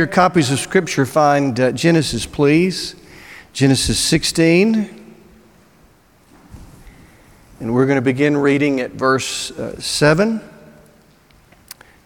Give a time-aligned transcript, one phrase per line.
[0.00, 2.96] Your copies of Scripture find uh, Genesis, please.
[3.52, 5.14] Genesis 16.
[7.60, 10.40] And we're going to begin reading at verse uh, 7.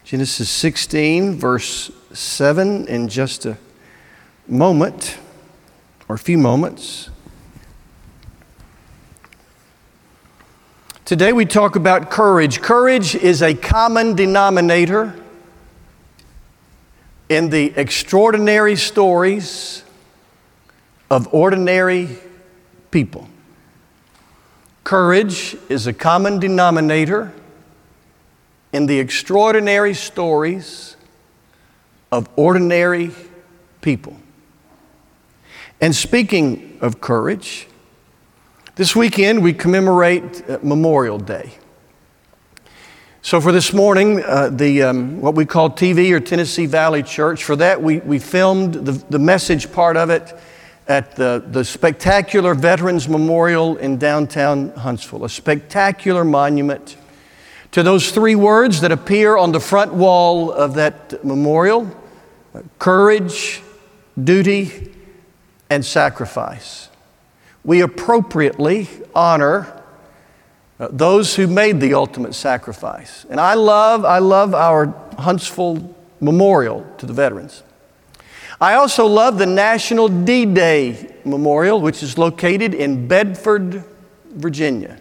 [0.03, 3.57] Genesis 16, verse 7, in just a
[4.49, 5.17] moment
[6.08, 7.11] or a few moments.
[11.04, 12.61] Today we talk about courage.
[12.61, 15.15] Courage is a common denominator
[17.29, 19.83] in the extraordinary stories
[21.11, 22.19] of ordinary
[22.91, 23.29] people.
[24.83, 27.33] Courage is a common denominator
[28.73, 30.97] in the extraordinary stories
[32.12, 33.11] of ordinary
[33.81, 34.17] people.
[35.81, 37.67] And speaking of courage,
[38.77, 41.55] this weekend we commemorate uh, Memorial Day.
[43.24, 47.42] So, for this morning, uh, the, um, what we call TV or Tennessee Valley Church,
[47.42, 50.34] for that we, we filmed the, the message part of it
[50.88, 56.98] at the, the spectacular Veterans Memorial in downtown Huntsville, a spectacular monument
[57.70, 61.91] to those three words that appear on the front wall of that memorial
[62.78, 63.62] courage,
[64.22, 64.92] duty,
[65.70, 66.91] and sacrifice.
[67.64, 69.83] We appropriately honor
[70.80, 73.25] uh, those who made the ultimate sacrifice.
[73.30, 74.86] And I love, I love our
[75.19, 77.62] Huntsville Memorial to the veterans.
[78.61, 83.84] I also love the National D Day Memorial, which is located in Bedford,
[84.33, 84.98] Virginia.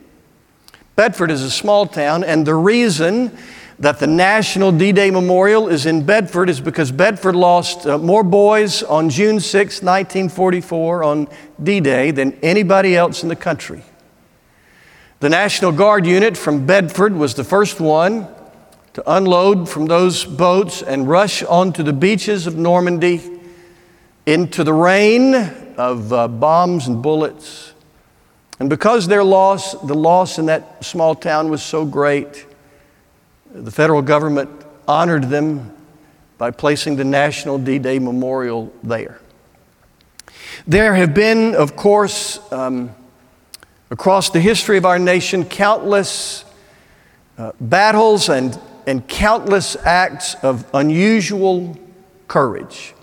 [0.96, 3.36] Bedford is a small town, and the reason
[3.80, 8.24] that the National D Day Memorial is in Bedford is because Bedford lost uh, more
[8.24, 11.28] boys on June 6, 1944, on
[11.62, 13.84] D Day, than anybody else in the country.
[15.24, 18.28] The National Guard unit from Bedford was the first one
[18.92, 23.22] to unload from those boats and rush onto the beaches of Normandy
[24.26, 25.34] into the rain
[25.78, 27.72] of uh, bombs and bullets.
[28.60, 32.46] And because their loss, the loss in that small town was so great,
[33.50, 34.50] the federal government
[34.90, 35.74] honored them
[36.38, 39.22] by placing the National D Day Memorial there.
[40.68, 42.94] There have been, of course, um,
[43.94, 46.46] Across the history of our nation, countless
[47.38, 51.78] uh, battles and, and countless acts of unusual
[52.28, 52.96] courage.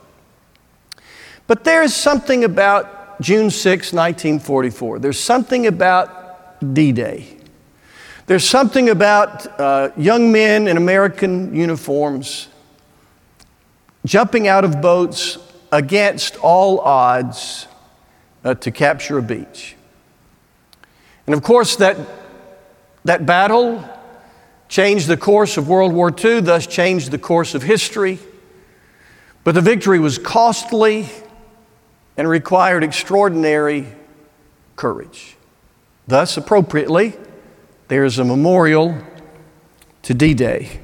[1.46, 4.98] But there's something about June 6, 1944.
[4.98, 7.36] There's something about D Day.
[8.26, 12.48] There's something about uh, young men in American uniforms
[14.04, 15.38] jumping out of boats
[15.70, 17.68] against all odds
[18.44, 19.76] uh, to capture a beach.
[21.30, 21.96] And of course, that,
[23.04, 23.88] that battle
[24.68, 28.18] changed the course of World War II, thus changed the course of history.
[29.44, 31.08] But the victory was costly
[32.16, 33.86] and required extraordinary
[34.74, 35.36] courage.
[36.08, 37.14] Thus, appropriately,
[37.86, 38.98] there is a memorial
[40.02, 40.80] to D Day.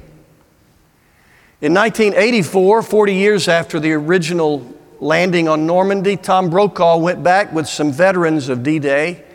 [1.59, 4.65] In 1984, 40 years after the original
[5.01, 9.25] landing on Normandy, Tom Brokaw went back with some veterans of D Day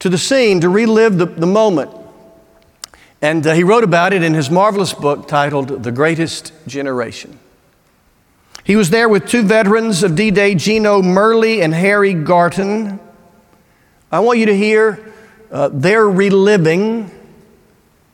[0.00, 1.90] to the scene to relive the, the moment.
[3.22, 7.38] And uh, he wrote about it in his marvelous book titled The Greatest Generation.
[8.64, 13.00] He was there with two veterans of D Day, Gino Murley and Harry Garton.
[14.12, 15.12] I want you to hear
[15.50, 17.10] uh, their reliving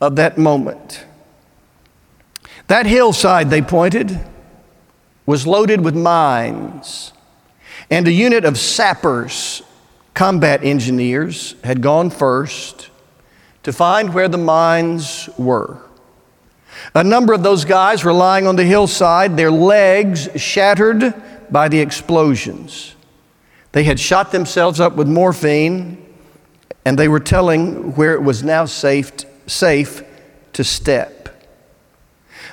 [0.01, 1.05] of that moment.
[2.67, 4.19] That hillside, they pointed,
[5.25, 7.13] was loaded with mines,
[7.89, 9.61] and a unit of sappers
[10.17, 12.89] combat engineers had gone first
[13.61, 15.79] to find where the mines were.
[16.95, 21.13] A number of those guys were lying on the hillside, their legs shattered
[21.51, 22.95] by the explosions.
[23.73, 26.03] They had shot themselves up with morphine,
[26.83, 29.11] and they were telling where it was now safe,
[29.45, 30.01] safe
[30.53, 31.45] to step.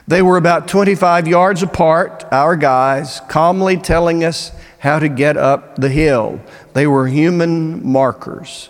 [0.06, 5.76] They were about 25 yards apart, our guys, calmly telling us how to get up
[5.76, 6.40] the hill.
[6.74, 8.68] They were human markers.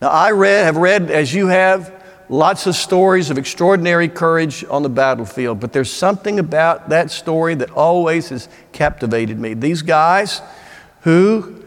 [0.00, 1.92] Now, I read, have read, as you have,
[2.28, 7.54] lots of stories of extraordinary courage on the battlefield, but there's something about that story
[7.56, 9.52] that always has captivated me.
[9.52, 10.40] These guys
[11.02, 11.62] who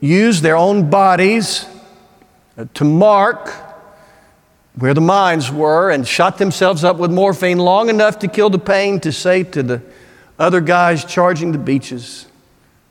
[0.00, 1.64] used their own bodies
[2.58, 3.50] uh, to mark
[4.76, 8.58] where the mines were and shot themselves up with morphine long enough to kill the
[8.58, 9.82] pain to say to the
[10.38, 12.26] other guys charging the beaches,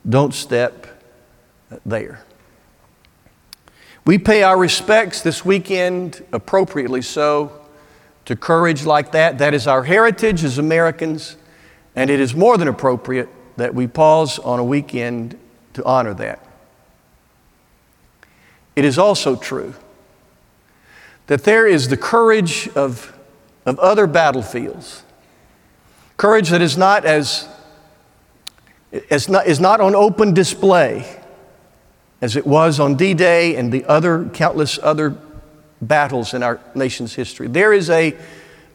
[0.08, 0.79] don't step
[1.84, 2.24] there.
[4.06, 7.52] We pay our respects this weekend, appropriately so,
[8.24, 9.38] to courage like that.
[9.38, 11.36] That is our heritage as Americans,
[11.94, 15.38] and it is more than appropriate that we pause on a weekend
[15.74, 16.44] to honor that.
[18.74, 19.74] It is also true
[21.26, 23.16] that there is the courage of,
[23.66, 25.02] of other battlefields,
[26.16, 27.48] courage that is not as
[28.90, 31.19] is not, is not on open display
[32.20, 35.16] as it was on D Day and the other countless other
[35.80, 37.48] battles in our nation's history.
[37.48, 38.16] There is a,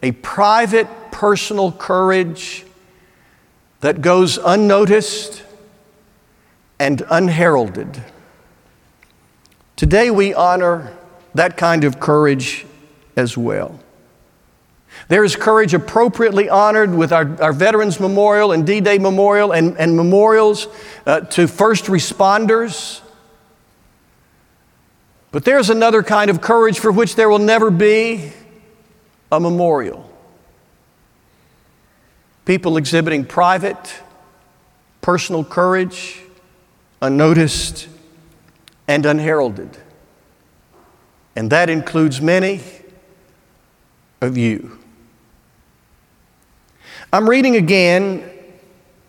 [0.02, 2.64] a private, personal courage
[3.80, 5.42] that goes unnoticed
[6.78, 8.02] and unheralded.
[9.76, 10.96] Today we honor
[11.34, 12.66] that kind of courage
[13.16, 13.78] as well.
[15.08, 19.76] There is courage appropriately honored with our, our Veterans Memorial and D Day Memorial and,
[19.78, 20.68] and memorials
[21.06, 23.02] uh, to first responders.
[25.36, 28.32] But there's another kind of courage for which there will never be
[29.30, 30.10] a memorial.
[32.46, 34.00] People exhibiting private,
[35.02, 36.22] personal courage,
[37.02, 37.86] unnoticed,
[38.88, 39.76] and unheralded.
[41.36, 42.62] And that includes many
[44.22, 44.78] of you.
[47.12, 48.24] I'm reading again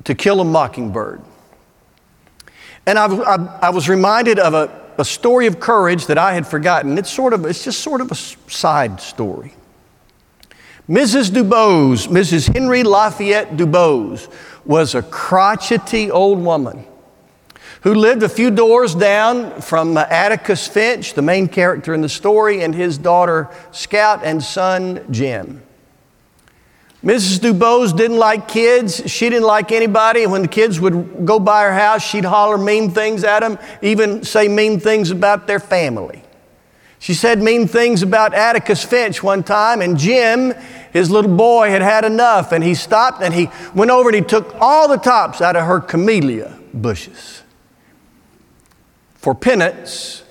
[0.04, 1.22] To Kill a Mockingbird.
[2.86, 6.48] And I, I, I, was reminded of a, a story of courage that I had
[6.48, 6.98] forgotten.
[6.98, 9.54] It's, sort of, it's just sort of a side story.
[10.90, 11.32] Mrs.
[11.32, 12.54] Dubose, Mrs.
[12.54, 14.32] Henry Lafayette Dubose,
[14.66, 16.86] was a crotchety old woman
[17.82, 22.10] who lived a few doors down from uh, Atticus Finch, the main character in the
[22.10, 25.62] story, and his daughter Scout and son Jem.
[27.08, 27.40] Mrs.
[27.40, 29.02] Dubose didn't like kids.
[29.10, 30.28] She didn't like anybody.
[30.28, 34.26] When the kids would go by her house, she'd holler mean things at them, even
[34.26, 36.22] say mean things about their family.
[37.00, 40.54] She said mean things about Atticus Finch one time, and Jem,
[40.92, 44.22] his little boy, had had enough, and he stopped and he went over and he
[44.22, 47.42] took all the tops out of her camellia bushes.
[49.16, 50.24] For penance,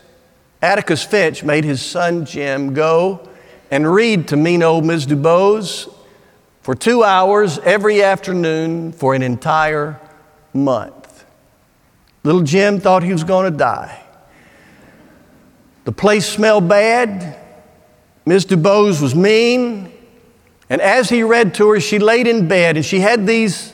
[0.60, 3.26] Atticus Finch made his son Jem go
[3.70, 5.90] and read to mean old Miss Dubose
[6.66, 10.00] for two hours every afternoon for an entire
[10.52, 11.24] month.
[12.24, 14.02] Little Jem thought he was going to die.
[15.84, 17.38] The place smelled bad.
[18.24, 19.92] Miss Dubose was mean.
[20.68, 23.72] And as he read to her, she laid in bed and she had these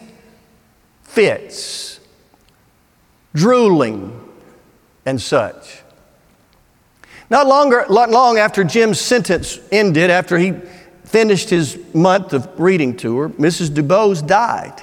[1.02, 1.98] fits,
[3.34, 4.20] drooling
[5.06, 5.80] and such.
[7.30, 10.52] Not, longer, not long after Jem's sentence ended, after he
[11.12, 13.68] finished his month of reading to her, Mrs.
[13.68, 14.82] Dubose died.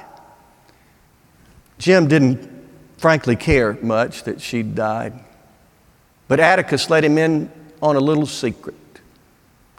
[1.80, 2.48] Jem didn't
[2.98, 5.14] frankly care much that she'd died,
[6.28, 8.76] but Atticus let him in on a little secret,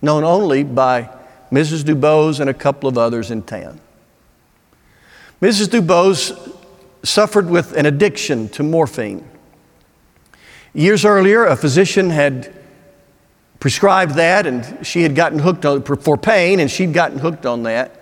[0.03, 1.09] known only by
[1.53, 1.85] Mrs.
[1.85, 3.81] Dubose and a couple of others in town.
[5.41, 5.69] Mrs.
[5.69, 6.57] Dubose
[7.03, 9.27] suffered with an addiction to morphine.
[10.75, 12.55] Years earlier, a physician had
[13.61, 17.63] prescribed that, and she had gotten hooked on for pain, and she'd gotten hooked on
[17.65, 18.01] that.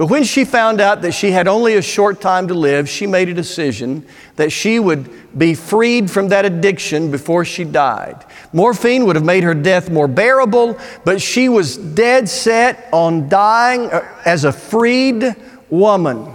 [0.00, 3.06] But when she found out that she had only a short time to live, she
[3.06, 4.06] made a decision
[4.36, 8.24] that she would be freed from that addiction before she died.
[8.54, 13.90] Morphine would have made her death more bearable, but she was dead set on dying
[13.90, 15.36] uh, as a freed
[15.68, 16.32] woman.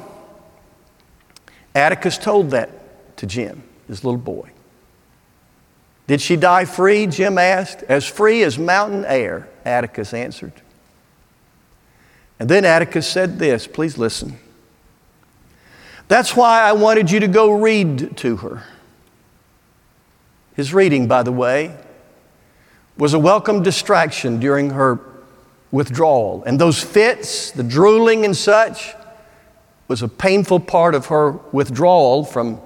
[1.74, 4.52] Atticus told that to Jem, his little boy.
[6.08, 7.08] Did she die free?
[7.08, 7.84] Jem asked.
[7.84, 10.54] As free as mountain air, Atticus answered.
[12.40, 14.38] And then Atticus said this please listen.
[16.08, 18.64] That's why I wanted you to go read to her.
[20.56, 21.76] His reading, by the way,
[22.98, 25.00] was a welcome distraction during her
[25.72, 26.44] withdrawal.
[26.46, 28.94] And those fits, the drooling and such,
[29.88, 32.62] was a painful part of her withdrawal from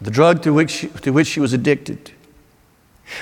[0.00, 2.12] the drug to which she, to which she was addicted.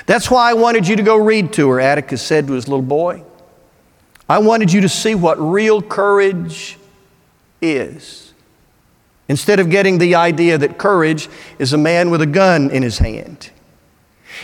[0.05, 2.85] That's why I wanted you to go read to her, Atticus said to his little
[2.85, 3.23] boy.
[4.27, 6.77] I wanted you to see what real courage
[7.61, 8.33] is.
[9.27, 12.99] Instead of getting the idea that courage is a man with a gun in his
[12.99, 13.51] hand.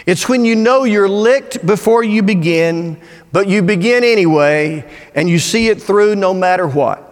[0.05, 5.37] It's when you know you're licked before you begin, but you begin anyway, and you
[5.37, 7.07] see it through no matter what.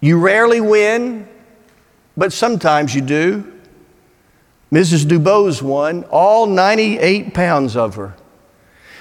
[0.00, 1.28] You rarely win,
[2.16, 3.55] but sometimes you do.
[4.72, 5.04] Mrs.
[5.04, 8.16] Dubose won, all 98 pounds of her.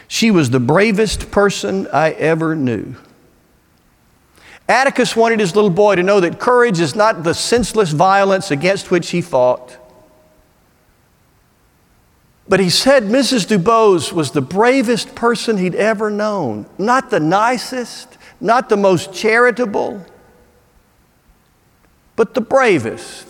[0.08, 2.96] She was the bravest person I ever knew.
[4.68, 8.90] Atticus wanted his little boy to know that courage is not the senseless violence against
[8.90, 9.78] which he fought.
[12.48, 13.48] But he said Mrs.
[13.48, 20.06] Dubose was the bravest person he'd ever known, not the nicest, not the most charitable,
[22.16, 23.28] but the bravest.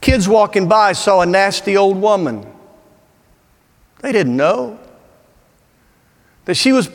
[0.00, 2.46] Kids walking by saw a nasty old woman.
[4.00, 4.78] They didn't know
[6.44, 6.88] that she was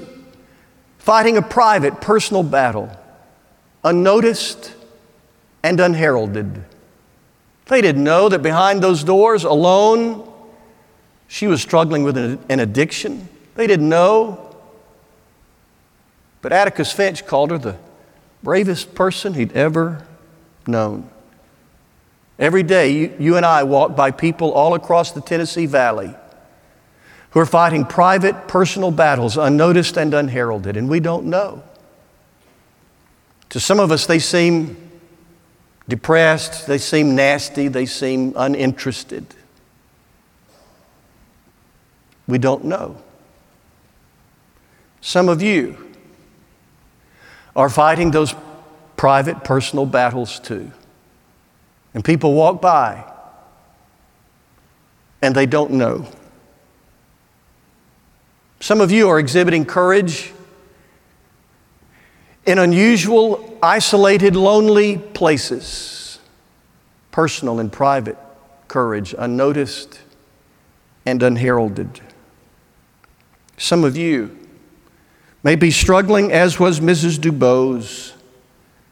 [0.97, 2.89] fighting a private, personal battle,
[3.83, 4.73] unnoticed
[5.63, 6.63] and unheralded.
[7.65, 10.29] They didn't know that behind those doors, alone,
[11.27, 13.29] she was struggling with an addiction.
[13.55, 14.55] They didn't know.
[16.41, 17.77] But Atticus Finch called her the
[18.43, 20.05] bravest person he'd ever
[20.67, 21.09] known.
[22.39, 26.15] Every day, you, you, and I walk by people all across the Tennessee Valley
[27.31, 31.63] who are fighting private, personal battles, unnoticed and unheralded, and we don't know.
[33.49, 34.75] To some of us, they seem
[35.87, 39.25] depressed, they seem nasty, they seem uninterested.
[42.27, 43.01] We don't know.
[45.01, 45.77] Some of you
[47.55, 48.35] are fighting those
[48.95, 50.71] private, personal battles too.
[51.93, 53.03] And people walk by
[55.21, 56.07] and they don't know.
[58.59, 60.33] Some of you are exhibiting courage
[62.45, 66.19] in unusual, isolated, lonely places,
[67.11, 68.17] personal and private
[68.67, 69.99] courage, unnoticed
[71.05, 72.01] and unheralded.
[73.57, 74.37] Some of you
[75.43, 77.19] may be struggling, as was Mrs.
[77.19, 78.13] DuBose,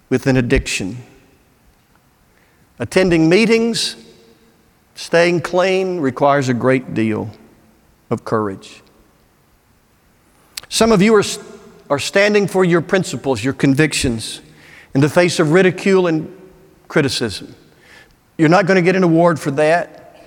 [0.09, 0.97] with an addiction.
[2.79, 3.97] Attending meetings,
[4.95, 7.29] staying clean requires a great deal
[8.09, 8.81] of courage.
[10.69, 11.23] Some of you are,
[11.89, 14.41] are standing for your principles, your convictions,
[14.93, 16.35] in the face of ridicule and
[16.87, 17.53] criticism.
[18.37, 20.23] You're not going to get an award for that,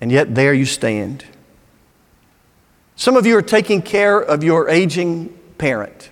[0.00, 1.24] and yet there you stand.
[2.96, 6.10] Some of you are taking care of your aging parent.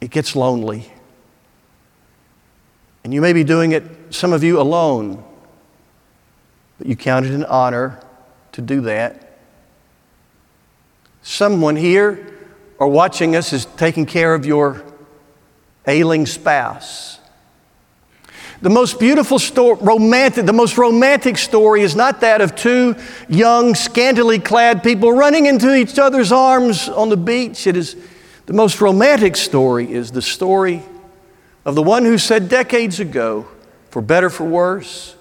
[0.00, 0.92] It gets lonely.
[3.04, 5.24] And you may be doing it, some of you alone,
[6.78, 8.00] but you count it an honor
[8.52, 9.38] to do that.
[11.22, 12.38] Someone here
[12.78, 14.82] or watching us is taking care of your
[15.86, 17.18] ailing spouse.
[18.62, 22.94] The most beautiful story, romantic, the most romantic story is not that of two
[23.26, 27.66] young, scantily clad people running into each other's arms on the beach.
[27.66, 27.96] It is
[28.44, 30.82] the most romantic story is the story
[31.64, 33.46] of the one who said decades ago,
[33.90, 35.16] for better, for worse,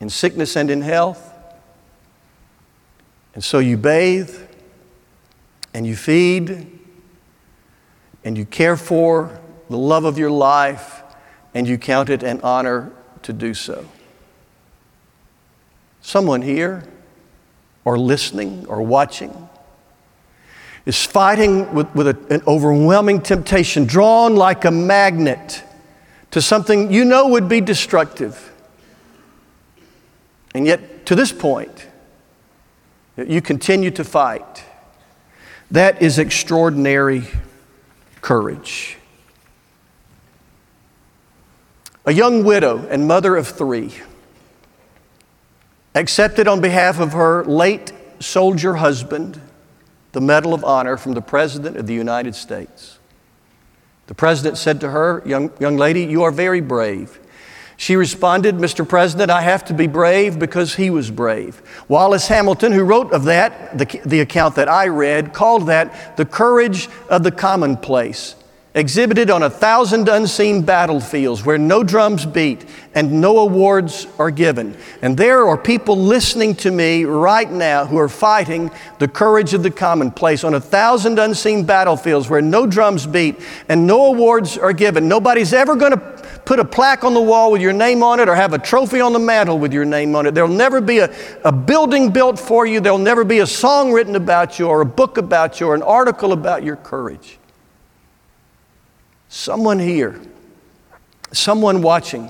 [0.00, 1.32] in sickness and in health.
[3.34, 4.34] And so you bathe
[5.72, 6.78] and you feed
[8.24, 11.02] and you care for the love of your life
[11.54, 12.92] and you count it an honor
[13.22, 13.86] to do so.
[16.00, 16.84] Someone here,
[17.84, 19.48] or listening, or watching,
[20.90, 25.62] is fighting with, with a, an overwhelming temptation, drawn like a magnet
[26.32, 28.52] to something you know would be destructive.
[30.52, 31.86] And yet, to this point,
[33.16, 34.64] you continue to fight.
[35.70, 37.22] That is extraordinary
[38.20, 38.98] courage.
[42.04, 43.94] A young widow and mother of three
[45.94, 49.40] accepted on behalf of her late soldier husband
[50.12, 52.98] the Medal of Honor from the President of the United States.
[54.06, 57.20] The President said to her, Young, young lady, you are very brave.
[57.76, 58.86] She responded, Mr.
[58.86, 61.62] President, I have to be brave because he was brave.
[61.88, 66.26] Wallace Hamilton, who wrote of that, the, the account that I read, called that the
[66.26, 68.34] courage of the commonplace
[68.72, 74.76] exhibited on a thousand unseen battlefields where no drums beat and no awards are given.
[75.02, 79.64] And there are people listening to me right now who are fighting the courage of
[79.64, 84.72] the commonplace on a thousand unseen battlefields where no drums beat and no awards are
[84.72, 85.08] given.
[85.08, 85.98] Nobody's ever going to
[86.44, 89.00] put a plaque on the wall with your name on it or have a trophy
[89.00, 90.34] on the mantle with your name on it.
[90.34, 91.12] There'll never be a,
[91.44, 92.78] a building built for you.
[92.78, 95.82] There'll never be a song written about you or a book about you or an
[95.82, 97.39] article about your courage.
[99.30, 100.20] Someone here,
[101.32, 102.28] someone watching,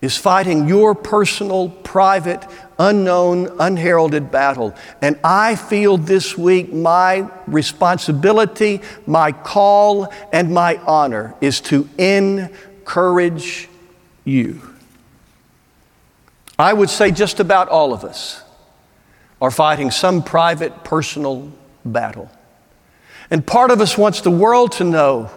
[0.00, 2.46] is fighting your personal, private,
[2.78, 4.72] unknown, unheralded battle.
[5.02, 13.68] And I feel this week my responsibility, my call, and my honor is to encourage
[14.24, 14.60] you.
[16.56, 18.44] I would say just about all of us
[19.42, 21.50] are fighting some private, personal
[21.84, 22.30] battle.
[23.28, 25.32] And part of us wants the world to know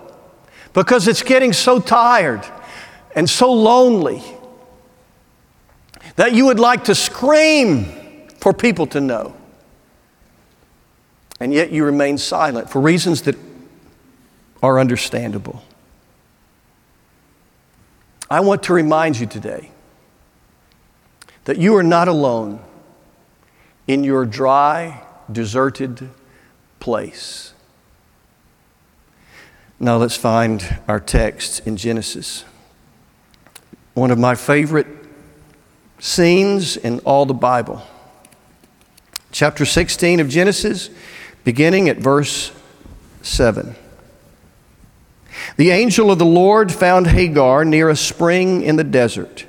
[0.74, 2.46] because it's getting so tired
[3.16, 4.22] and so lonely
[6.16, 7.86] that you would like to scream
[8.40, 9.36] for people to know.
[11.40, 13.36] And yet you remain silent for reasons that
[14.62, 15.64] are understandable.
[18.30, 19.72] I want to remind you today
[21.46, 22.60] that you are not alone
[23.88, 26.10] in your dry, deserted
[26.80, 27.54] place.
[29.80, 32.44] Now let's find our text in Genesis.
[33.94, 34.88] One of my favorite
[36.00, 37.84] scenes in all the Bible.
[39.32, 40.90] Chapter 16 of Genesis,
[41.44, 42.52] beginning at verse
[43.22, 43.76] 7.
[45.58, 49.46] The angel of the Lord found Hagar near a spring in the desert.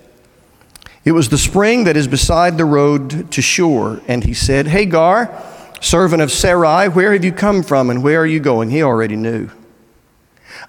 [1.06, 5.42] It was the spring that is beside the road to Shur, and he said, Hagar,
[5.80, 8.68] servant of Sarai, where have you come from and where are you going?
[8.68, 9.48] He already knew.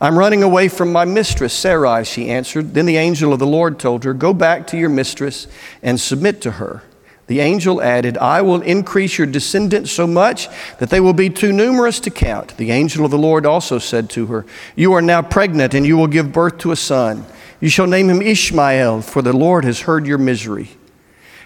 [0.01, 2.74] I'm running away from my mistress, Sarai, she answered.
[2.74, 5.48] Then the angel of the Lord told her, Go back to your mistress
[5.84, 6.84] and submit to her.
[7.27, 10.48] The angel added, I will increase your descendants so much
[10.79, 12.58] that they will be too numerous to count.
[12.58, 15.96] The angel of the Lord also said to her, You are now pregnant, and you
[15.96, 17.25] will give birth to a son.
[17.60, 20.72] You shall name him Ishmael, for the Lord has heard your misery.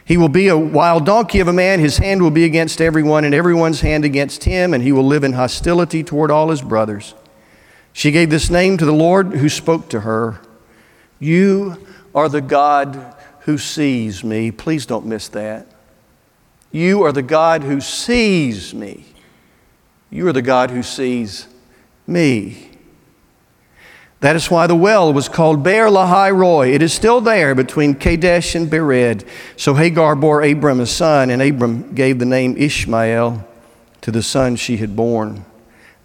[0.06, 1.80] He will be a wild donkey of a man.
[1.80, 5.24] His hand will be against everyone, and everyone's hand against him, and he will live
[5.24, 7.16] in hostility toward all his brothers.
[7.94, 10.42] She gave this name to the Lord who spoke to her
[11.20, 11.78] You
[12.14, 14.52] are the God who sees me.
[14.52, 15.68] Please don't miss that.
[16.72, 19.06] You are the God who sees me.
[20.10, 21.48] You are the God who sees
[22.08, 22.70] me.
[24.22, 26.74] That is why the well was called Beer Lahai Roi.
[26.74, 29.28] It is still there between Kadesh and Bered.
[29.58, 33.46] So Hagar bore Abram a son, and Abram gave the name Ishmael
[34.02, 35.44] to the son she had born.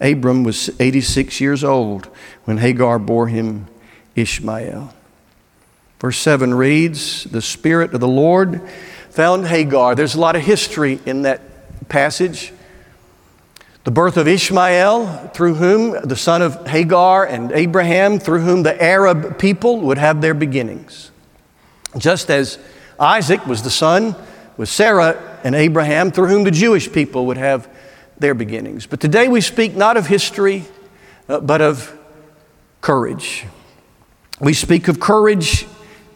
[0.01, 2.07] Abram was 86 years old
[2.45, 3.67] when Hagar bore him
[4.15, 4.93] Ishmael.
[5.99, 8.61] Verse 7 reads The Spirit of the Lord
[9.09, 9.95] found Hagar.
[9.95, 11.41] There's a lot of history in that
[11.89, 12.53] passage.
[13.83, 18.81] The birth of Ishmael, through whom the son of Hagar and Abraham, through whom the
[18.81, 21.11] Arab people would have their beginnings.
[21.97, 22.59] Just as
[22.99, 24.15] Isaac was the son
[24.57, 27.67] with Sarah and Abraham, through whom the Jewish people would have
[28.19, 28.85] their beginnings.
[28.85, 30.65] But today we speak not of history,
[31.27, 31.97] uh, but of
[32.81, 33.45] courage.
[34.39, 35.65] We speak of courage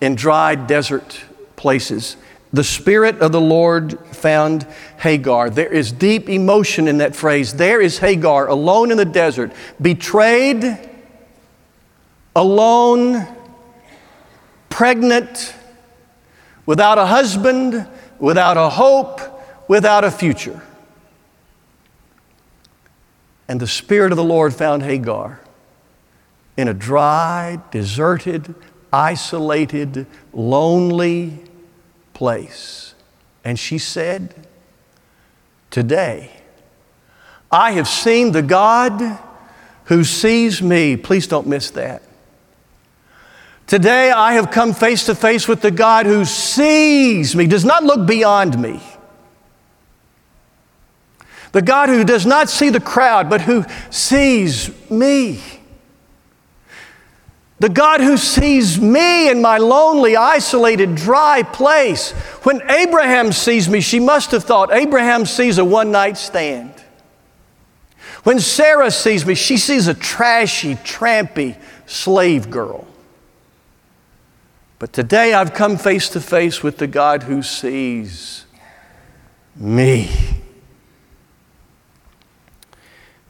[0.01, 1.21] in dry desert
[1.55, 2.17] places.
[2.51, 4.67] The Spirit of the Lord found
[4.99, 5.49] Hagar.
[5.49, 7.53] There is deep emotion in that phrase.
[7.53, 10.77] There is Hagar alone in the desert, betrayed,
[12.35, 13.27] alone,
[14.69, 15.55] pregnant,
[16.65, 17.87] without a husband,
[18.19, 19.19] without a hope,
[19.67, 20.61] without a future.
[23.53, 25.39] And the Spirit of the Lord found Hagar
[26.57, 28.55] in a dry, deserted,
[28.91, 31.37] isolated, lonely
[32.15, 32.95] place.
[33.43, 34.47] And she said,
[35.69, 36.31] Today,
[37.51, 39.19] I have seen the God
[39.83, 40.97] who sees me.
[40.97, 42.01] Please don't miss that.
[43.67, 47.83] Today, I have come face to face with the God who sees me, does not
[47.83, 48.81] look beyond me.
[51.53, 55.39] The God who does not see the crowd, but who sees me.
[57.59, 62.11] The God who sees me in my lonely, isolated, dry place.
[62.41, 66.73] When Abraham sees me, she must have thought Abraham sees a one night stand.
[68.23, 72.87] When Sarah sees me, she sees a trashy, trampy slave girl.
[74.79, 78.45] But today I've come face to face with the God who sees
[79.55, 80.09] me.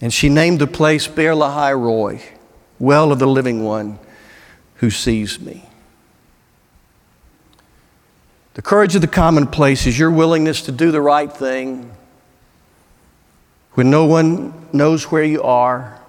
[0.03, 2.21] And she named the place Beer Lahai Roi,
[2.77, 3.99] well of the living one
[4.75, 5.63] who sees me.
[8.55, 11.89] The courage of the commonplace is your willingness to do the right thing
[13.75, 16.01] when no one knows where you are,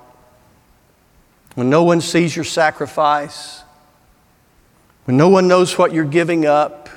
[1.55, 3.63] when no one sees your sacrifice,
[5.05, 6.89] when no one knows what you're giving up,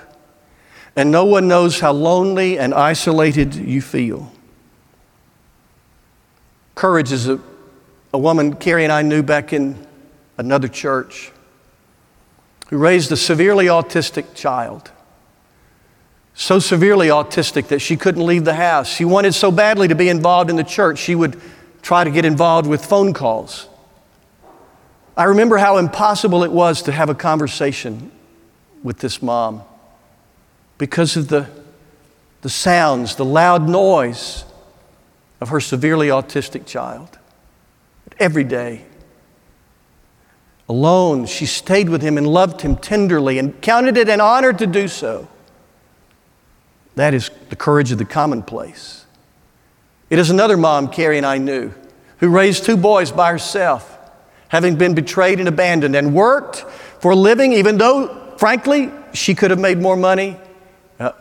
[0.96, 4.32] and no one knows how lonely and isolated you feel.
[6.78, 7.40] Courage is a,
[8.14, 9.88] a woman Carrie and I knew back in
[10.38, 11.32] another church
[12.70, 14.92] who raised a severely autistic child.
[16.36, 18.88] So severely autistic that she couldn't leave the house.
[18.88, 21.42] She wanted so badly to be involved in the church, she would
[21.82, 23.68] try to get involved with phone calls.
[25.18, 28.12] I remember how impossible it was to have a conversation
[28.84, 29.64] with this mom
[30.78, 31.50] because of the,
[32.42, 34.46] the sounds, the loud noise
[35.40, 37.18] of her severely autistic child.
[38.20, 38.86] Every day,
[40.68, 44.68] alone, she stayed with him and loved him tenderly and counted it an honor to
[44.68, 45.28] do so.
[46.96, 49.06] That is the courage of the commonplace.
[50.10, 51.74] It is another mom, Carrie and I knew,
[52.18, 53.94] who raised two boys by herself.
[54.50, 56.62] having been betrayed and abandoned, and worked
[57.00, 60.38] for a living, even though, frankly, she could have made more money
[61.00, 61.12] uh,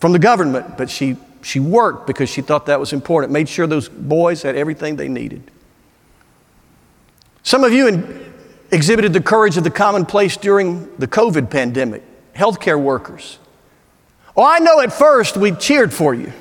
[0.00, 3.66] from the government, but she, she worked because she thought that was important, made sure
[3.66, 5.42] those boys had everything they needed.
[7.42, 8.32] Some of you in,
[8.70, 12.02] exhibited the courage of the commonplace during the COVID pandemic,
[12.34, 13.38] healthcare workers.
[14.36, 16.32] Oh, I know at first we cheered for you.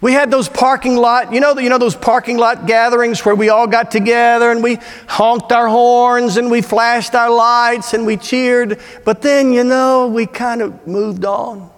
[0.00, 3.50] We had those parking lot, you know, you know those parking lot gatherings where we
[3.50, 8.16] all got together and we honked our horns and we flashed our lights and we
[8.16, 8.80] cheered.
[9.04, 11.71] But then, you know, we kind of moved on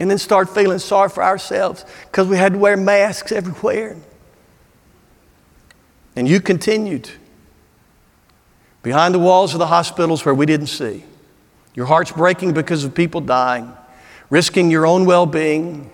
[0.00, 3.96] and then start feeling sorry for ourselves because we had to wear masks everywhere.
[6.16, 7.10] And you continued
[8.82, 11.04] behind the walls of the hospitals where we didn't see.
[11.74, 13.72] Your heart's breaking because of people dying,
[14.30, 15.90] risking your own well being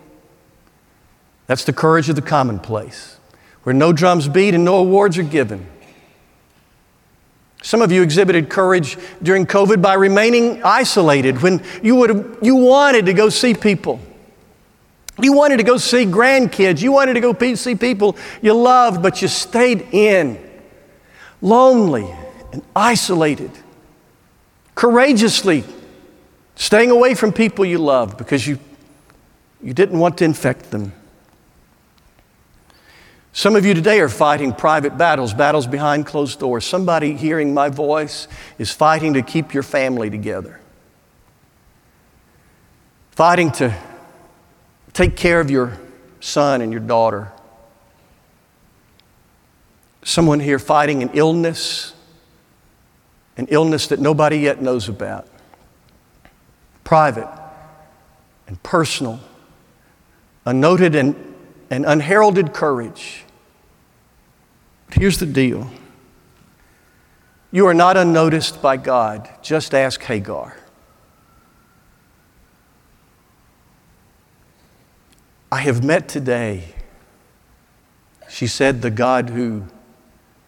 [1.51, 3.19] that's the courage of the commonplace,
[3.65, 5.67] where no drums beat and no awards are given.
[7.63, 13.07] Some of you exhibited courage during COVID by remaining isolated when you, would you wanted
[13.07, 14.01] to go see people.
[15.21, 16.81] You wanted to go see grandkids.
[16.81, 20.39] You wanted to go see people you loved, but you stayed in,
[21.43, 22.11] lonely
[22.53, 23.51] and isolated,
[24.75, 25.65] courageously
[26.55, 28.59] staying away from people you loved because you,
[29.63, 30.93] you didn't want to infect them.
[33.33, 36.65] Some of you today are fighting private battles, battles behind closed doors.
[36.65, 38.27] Somebody hearing my voice
[38.59, 40.61] is fighting to keep your family together,
[43.13, 43.75] fighting to
[44.93, 45.79] take care of your
[46.19, 47.31] son and your daughter.
[50.03, 51.95] Someone here fighting an illness,
[53.37, 55.29] an illness that nobody yet knows about,
[56.83, 57.29] private
[58.49, 59.21] and personal,
[60.45, 61.30] unnoted and
[61.71, 63.25] and unheralded courage.
[64.89, 65.71] But here's the deal
[67.53, 69.29] you are not unnoticed by God.
[69.43, 70.57] Just ask Hagar.
[75.53, 76.75] I have met today,
[78.29, 79.65] she said, the God who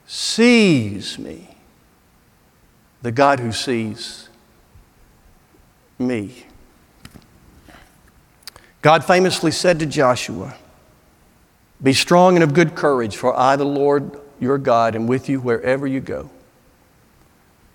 [0.07, 1.57] sees me,
[3.03, 4.29] the God who sees
[5.99, 6.47] me.
[8.81, 10.55] God famously said to Joshua,
[11.83, 15.41] be strong and of good courage, for I, the Lord your God, am with you
[15.41, 16.31] wherever you go.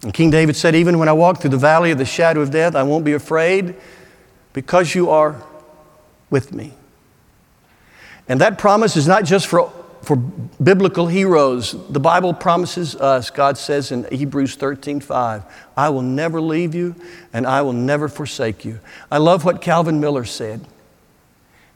[0.03, 2.51] And King David said, Even when I walk through the valley of the shadow of
[2.51, 3.75] death, I won't be afraid
[4.53, 5.41] because you are
[6.29, 6.73] with me.
[8.27, 11.75] And that promise is not just for, for biblical heroes.
[11.89, 15.43] The Bible promises us, God says in Hebrews 13 5,
[15.75, 16.95] I will never leave you
[17.33, 18.79] and I will never forsake you.
[19.11, 20.65] I love what Calvin Miller said.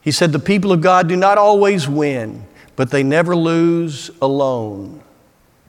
[0.02, 2.44] He said, The people of God do not always win,
[2.76, 5.02] but they never lose alone.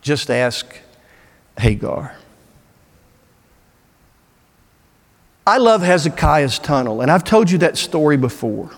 [0.02, 0.76] Just ask
[1.58, 2.16] Hagar.
[5.46, 8.72] I love Hezekiah's tunnel, and I've told you that story before.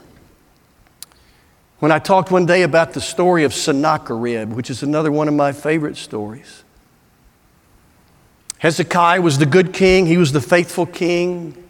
[1.80, 5.34] When I talked one day about the story of Sennacherib, which is another one of
[5.34, 6.64] my favorite stories.
[8.58, 11.65] Hezekiah was the good king, he was the faithful king.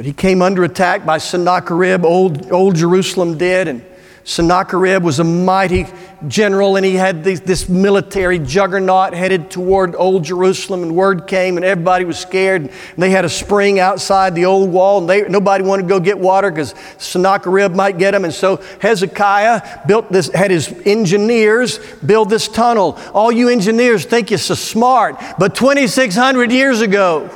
[0.00, 3.84] But he came under attack by Sennacherib, old, old Jerusalem did, and
[4.24, 5.86] Sennacherib was a mighty
[6.26, 11.58] general and he had this, this, military juggernaut headed toward old Jerusalem and word came
[11.58, 15.20] and everybody was scared and they had a spring outside the old wall and they,
[15.28, 20.10] nobody wanted to go get water because Sennacherib might get them and so Hezekiah built
[20.10, 22.98] this had his engineers build this tunnel.
[23.12, 27.28] All you engineers think you're so smart but 2600 years ago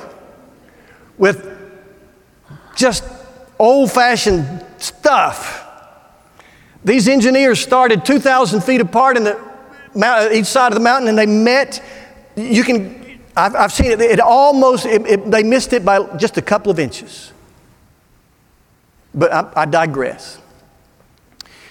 [1.19, 1.54] with
[2.75, 3.05] just
[3.59, 5.63] old fashioned stuff.
[6.85, 9.41] These engineers started 2,000 feet apart in the
[10.03, 11.83] uh, each side of the mountain and they met.
[12.37, 16.37] You can, I've, I've seen it, it almost, it, it, they missed it by just
[16.37, 17.33] a couple of inches.
[19.15, 20.41] But I, I digress.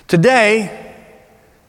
[0.07, 0.95] Today,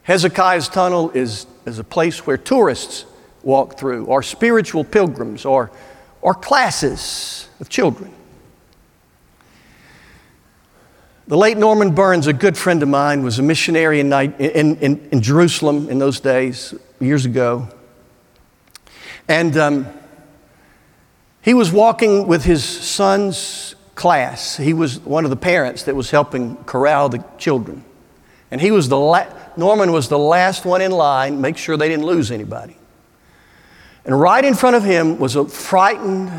[0.03, 3.05] Hezekiah's tunnel is, is a place where tourists
[3.43, 5.71] walk through, or spiritual pilgrims, or,
[6.21, 8.11] or classes of children.
[11.27, 15.09] The late Norman Burns, a good friend of mine, was a missionary in, in, in,
[15.11, 17.67] in Jerusalem in those days, years ago.
[19.27, 19.87] And um,
[21.41, 24.55] he was walking with his son's class.
[24.57, 27.83] He was one of the parents that was helping corral the children.
[28.51, 29.25] And he was the la-
[29.57, 32.77] Norman was the last one in line, make sure they didn't lose anybody.
[34.05, 36.31] And right in front of him was a frightened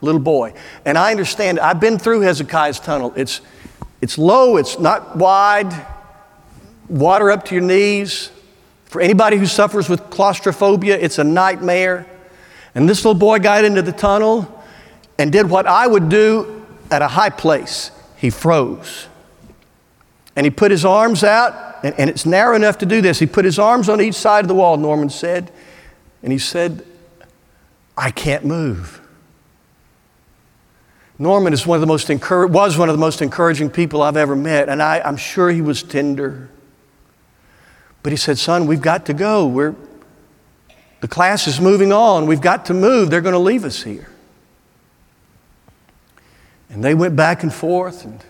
[0.00, 0.54] little boy.
[0.86, 3.12] And I understand, I've been through Hezekiah's tunnel.
[3.14, 3.42] It's,
[4.02, 5.72] it's low, it's not wide,
[6.88, 8.30] water up to your knees,
[8.92, 12.06] For anybody who suffers with claustrophobia, it's a nightmare.
[12.74, 14.62] And this little boy got into the tunnel
[15.18, 17.90] and did what I would do at a high place.
[18.18, 19.08] He froze.
[20.36, 23.18] And he put his arms out, and, and it's narrow enough to do this.
[23.18, 25.50] He put his arms on each side of the wall, Norman said,
[26.22, 26.84] and he said,
[27.96, 29.01] I can't move.
[31.22, 34.34] Norman is one of the most was one of the most encouraging people I've ever
[34.34, 36.50] met, and I, I'm sure he was tender.
[38.02, 39.46] But he said, Son, we've got to go.
[39.46, 39.76] We're,
[41.00, 42.26] the class is moving on.
[42.26, 43.08] We've got to move.
[43.08, 44.08] They're going to leave us here.
[46.68, 48.24] And they went back and forth, and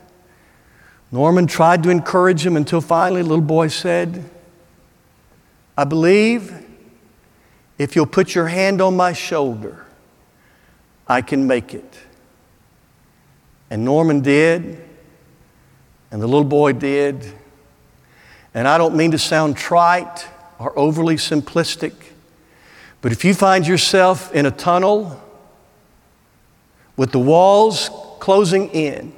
[1.11, 4.23] Norman tried to encourage him until finally, the little boy said,
[5.79, 6.55] I believe
[7.79, 9.87] if you'll put your hand on my shoulder,
[11.09, 11.99] I can make it.
[13.73, 14.85] And Norman did,
[16.11, 17.25] and the little boy did.
[18.53, 21.95] And I don't mean to sound trite or overly simplistic,
[23.01, 25.19] but if you find yourself in a tunnel
[26.99, 27.89] with the walls
[28.21, 29.15] closing in,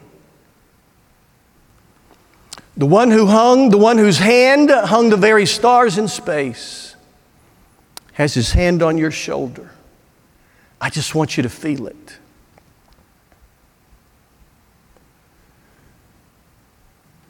[2.77, 6.95] the one who hung, the one whose hand hung the very stars in space,
[8.13, 9.73] has his hand on your shoulder.
[10.81, 12.19] I just want you to feel it.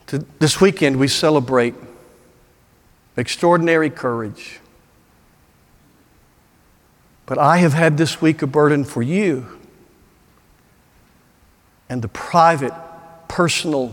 [0.07, 1.75] This weekend, we celebrate
[3.17, 4.61] extraordinary courage.
[7.27, 9.47] But I have had this week a burden for you
[11.89, 12.75] and the private,
[13.29, 13.93] personal,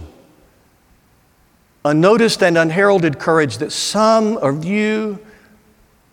[1.86, 5.20] unnoticed and unheralded courage that some of you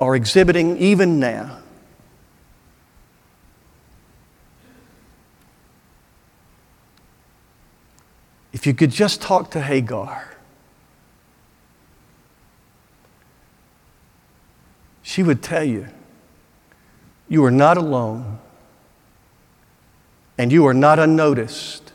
[0.00, 1.58] are exhibiting even now.
[8.52, 10.34] If you could just talk to Hagar,
[15.02, 15.88] she would tell you,
[17.28, 18.38] you are not alone
[20.38, 21.92] and you are not unnoticed.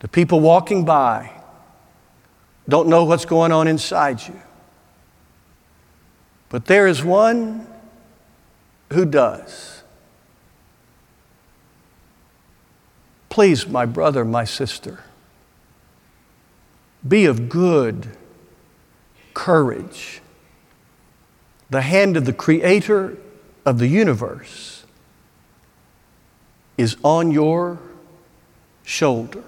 [0.00, 1.30] The people walking by
[2.68, 4.40] don't know what's going on inside you.
[6.48, 7.66] But there is one
[8.92, 9.79] who does.
[13.30, 15.04] Please, my brother, my sister,
[17.06, 18.08] be of good
[19.32, 20.20] courage.
[21.70, 23.16] The hand of the Creator
[23.64, 24.84] of the universe
[26.76, 27.78] is on your
[28.82, 29.44] shoulder.